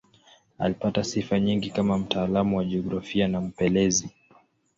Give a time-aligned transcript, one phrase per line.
[0.59, 4.09] Alipata sifa nyingi kama mtaalamu wa jiografia na mpelelezi.